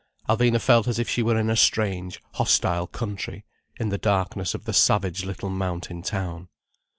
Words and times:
Alvina 0.27 0.59
felt 0.59 0.87
as 0.87 0.97
if 0.97 1.07
she 1.07 1.21
were 1.21 1.37
in 1.37 1.47
a 1.47 1.55
strange, 1.55 2.19
hostile 2.33 2.87
country, 2.87 3.45
in 3.79 3.89
the 3.89 3.99
darkness 3.99 4.55
of 4.55 4.65
the 4.65 4.73
savage 4.73 5.25
little 5.25 5.51
mountain 5.51 6.01
town. 6.01 6.47